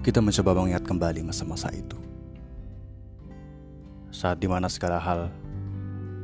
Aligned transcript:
Kita 0.00 0.24
mencoba 0.24 0.56
mengingat 0.56 0.88
kembali 0.88 1.28
masa-masa 1.28 1.68
itu. 1.76 1.92
Saat 4.08 4.40
di 4.40 4.48
mana 4.48 4.64
segala 4.64 4.96
hal 4.96 5.28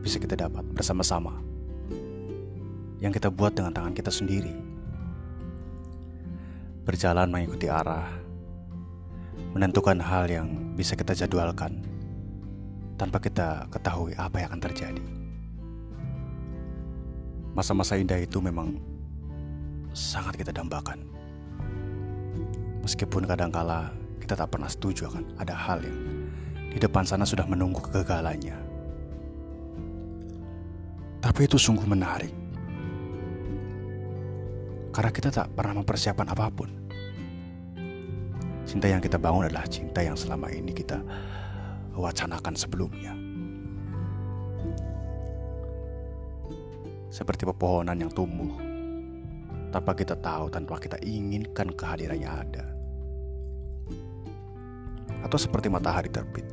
bisa 0.00 0.16
kita 0.16 0.32
dapat 0.32 0.64
bersama-sama. 0.72 1.36
Yang 3.04 3.20
kita 3.20 3.28
buat 3.28 3.52
dengan 3.52 3.76
tangan 3.76 3.92
kita 3.92 4.08
sendiri. 4.08 4.56
Berjalan 6.88 7.28
mengikuti 7.28 7.68
arah. 7.68 8.08
Menentukan 9.52 10.00
hal 10.00 10.24
yang 10.24 10.72
bisa 10.72 10.96
kita 10.96 11.12
jadwalkan. 11.12 11.84
Tanpa 12.96 13.20
kita 13.20 13.68
ketahui 13.68 14.16
apa 14.16 14.40
yang 14.40 14.56
akan 14.56 14.62
terjadi. 14.72 15.04
Masa-masa 17.52 18.00
indah 18.00 18.16
itu 18.16 18.40
memang 18.40 18.80
sangat 19.92 20.40
kita 20.40 20.56
dambakan. 20.56 21.04
Meskipun 22.86 23.26
kadangkala 23.26 23.90
kita 24.22 24.38
tak 24.38 24.54
pernah 24.54 24.70
setuju 24.70 25.10
akan 25.10 25.42
ada 25.42 25.58
hal 25.58 25.82
yang 25.82 25.98
di 26.70 26.78
depan 26.78 27.02
sana 27.02 27.26
sudah 27.26 27.42
menunggu 27.42 27.82
kegagalannya. 27.82 28.54
Tapi 31.18 31.40
itu 31.50 31.58
sungguh 31.58 31.82
menarik. 31.82 32.30
Karena 34.94 35.10
kita 35.10 35.34
tak 35.34 35.50
pernah 35.58 35.82
mempersiapkan 35.82 36.30
apa 36.30 36.46
pun. 36.46 36.70
Cinta 38.62 38.86
yang 38.86 39.02
kita 39.02 39.18
bangun 39.18 39.50
adalah 39.50 39.66
cinta 39.66 40.06
yang 40.06 40.14
selama 40.14 40.46
ini 40.54 40.70
kita 40.70 41.02
wacanakan 41.90 42.54
sebelumnya. 42.54 43.18
Seperti 47.10 47.50
pepohonan 47.50 47.98
yang 47.98 48.14
tumbuh 48.14 48.54
tanpa 49.74 49.90
kita 49.98 50.14
tahu, 50.22 50.54
tanpa 50.54 50.78
kita 50.78 51.02
inginkan 51.02 51.74
kehadirannya 51.74 52.30
ada 52.30 52.75
atau 55.24 55.38
seperti 55.40 55.72
matahari 55.72 56.10
terbit. 56.12 56.44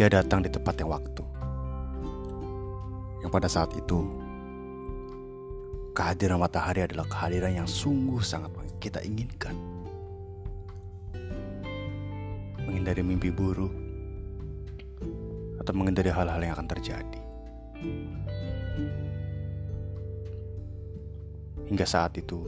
Dia 0.00 0.08
datang 0.08 0.40
di 0.40 0.48
tepat 0.48 0.80
yang 0.80 0.90
waktu. 0.96 1.24
Yang 3.20 3.30
pada 3.36 3.48
saat 3.52 3.70
itu, 3.76 4.08
kehadiran 5.92 6.40
matahari 6.40 6.88
adalah 6.88 7.04
kehadiran 7.04 7.52
yang 7.52 7.68
sungguh 7.68 8.24
sangat 8.24 8.48
kita 8.80 9.04
inginkan. 9.04 9.52
Menghindari 12.64 13.04
mimpi 13.04 13.28
buruk 13.28 13.72
atau 15.60 15.72
menghindari 15.76 16.08
hal-hal 16.08 16.40
yang 16.40 16.56
akan 16.56 16.68
terjadi. 16.72 17.20
Hingga 21.68 21.84
saat 21.84 22.16
itu, 22.16 22.40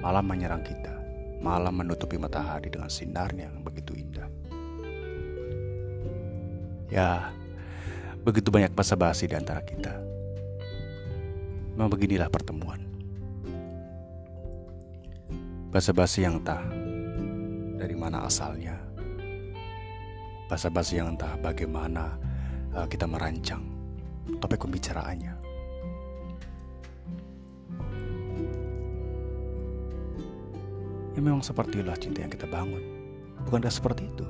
malam 0.00 0.24
menyerang 0.24 0.64
kita 0.64 0.95
malam 1.46 1.78
menutupi 1.78 2.18
matahari 2.18 2.66
dengan 2.66 2.90
sinarnya 2.90 3.46
yang 3.46 3.62
begitu 3.62 3.94
indah. 3.94 4.26
Ya, 6.90 7.30
begitu 8.26 8.50
banyak 8.50 8.74
basa-basi 8.74 9.30
di 9.30 9.38
antara 9.38 9.62
kita. 9.62 9.94
Memang 11.78 11.86
beginilah 11.86 12.26
pertemuan. 12.26 12.82
Basa-basi 15.70 16.26
yang 16.26 16.42
entah 16.42 16.66
dari 17.78 17.94
mana 17.94 18.26
asalnya. 18.26 18.74
Basa-basi 20.50 20.98
yang 20.98 21.14
entah 21.14 21.38
bagaimana 21.38 22.18
uh, 22.74 22.86
kita 22.90 23.06
merancang 23.06 23.62
topik 24.42 24.66
pembicaraannya. 24.66 25.45
Ya 31.16 31.24
memang 31.24 31.40
seperti 31.40 31.80
sepertilah 31.80 31.96
cinta 31.96 32.20
yang 32.20 32.28
kita 32.28 32.44
bangun. 32.44 32.84
Bukankah 33.48 33.72
seperti 33.72 34.04
itu? 34.04 34.26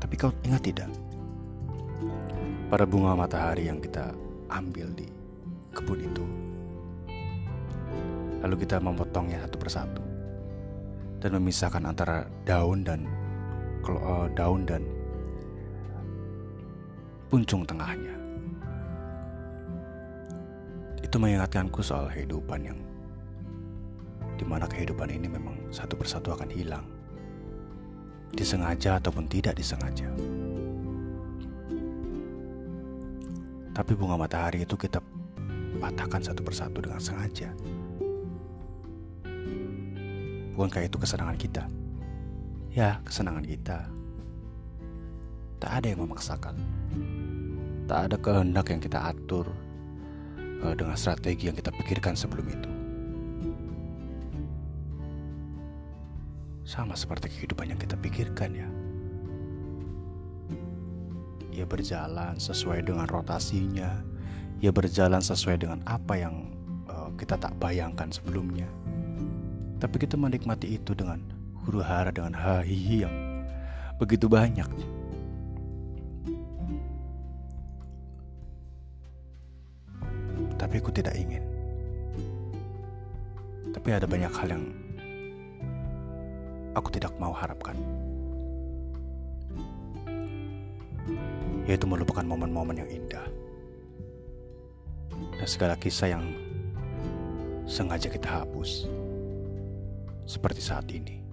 Tapi 0.00 0.14
kau 0.16 0.32
ingat 0.48 0.64
tidak? 0.64 0.88
Pada 2.72 2.88
bunga 2.88 3.12
matahari 3.12 3.68
yang 3.68 3.84
kita 3.84 4.16
ambil 4.48 4.88
di 4.96 5.04
kebun 5.76 6.00
itu. 6.00 6.24
Lalu 8.40 8.64
kita 8.64 8.80
memotongnya 8.80 9.44
satu 9.44 9.60
persatu. 9.60 10.00
Dan 11.20 11.36
memisahkan 11.36 11.84
antara 11.84 12.24
daun 12.48 12.80
dan 12.80 13.04
uh, 13.84 14.24
daun 14.32 14.64
dan 14.64 14.88
puncung 17.28 17.60
tengahnya. 17.68 18.16
Itu 21.04 21.20
mengingatkanku 21.20 21.84
soal 21.84 22.08
kehidupan 22.08 22.72
yang 22.72 22.78
di 24.38 24.46
mana 24.46 24.70
kehidupan 24.70 25.10
ini 25.10 25.26
memang 25.26 25.58
satu 25.74 25.98
persatu 25.98 26.30
akan 26.30 26.46
hilang, 26.54 26.86
disengaja 28.30 29.02
ataupun 29.02 29.26
tidak 29.26 29.58
disengaja. 29.58 30.06
Tapi 33.74 33.92
bunga 33.98 34.14
matahari 34.18 34.62
itu 34.62 34.78
kita 34.78 35.02
patahkan 35.82 36.22
satu 36.22 36.42
persatu 36.42 36.78
dengan 36.82 37.02
sengaja. 37.02 37.50
Bukankah 40.54 40.82
itu 40.86 40.98
kesenangan 40.98 41.38
kita? 41.38 41.64
Ya, 42.74 42.98
kesenangan 43.06 43.46
kita. 43.46 43.86
Tak 45.58 45.70
ada 45.82 45.86
yang 45.90 46.02
memaksakan. 46.02 46.54
Tak 47.86 48.10
ada 48.10 48.16
kehendak 48.18 48.66
yang 48.70 48.82
kita 48.82 48.98
atur 49.14 49.46
uh, 50.62 50.74
dengan 50.74 50.98
strategi 50.98 51.46
yang 51.50 51.54
kita 51.54 51.70
pikirkan 51.70 52.18
sebelum 52.18 52.46
itu. 52.50 52.77
Sama 56.68 56.92
seperti 56.92 57.32
kehidupan 57.32 57.72
yang 57.72 57.80
kita 57.80 57.96
pikirkan 57.96 58.52
ya. 58.52 58.68
Ia 61.48 61.64
berjalan 61.64 62.36
sesuai 62.36 62.84
dengan 62.84 63.08
rotasinya. 63.08 64.04
Ia 64.60 64.68
berjalan 64.68 65.24
sesuai 65.24 65.64
dengan 65.64 65.80
apa 65.88 66.20
yang 66.20 66.52
uh, 66.84 67.08
kita 67.16 67.40
tak 67.40 67.56
bayangkan 67.56 68.12
sebelumnya. 68.12 68.68
Tapi 69.80 69.96
kita 69.96 70.20
menikmati 70.20 70.76
itu 70.76 70.92
dengan 70.92 71.24
huru 71.64 71.80
hara 71.80 72.12
dengan 72.12 72.36
hahihi 72.36 73.08
yang 73.08 73.16
begitu 73.96 74.28
banyak. 74.28 74.68
Tapi 80.60 80.74
aku 80.84 80.92
tidak 80.92 81.16
ingin. 81.16 81.40
Tapi 83.72 83.88
ada 83.88 84.04
banyak 84.04 84.36
hal 84.36 84.52
yang 84.52 84.87
aku 86.78 86.94
tidak 86.94 87.12
mau 87.18 87.34
harapkan. 87.34 87.74
Yaitu 91.68 91.84
melupakan 91.84 92.24
momen-momen 92.24 92.80
yang 92.80 92.90
indah. 92.90 93.26
Dan 95.12 95.48
segala 95.48 95.74
kisah 95.76 96.16
yang 96.16 96.24
sengaja 97.68 98.08
kita 98.08 98.42
hapus. 98.42 98.88
Seperti 100.24 100.60
saat 100.64 100.88
ini. 100.88 101.27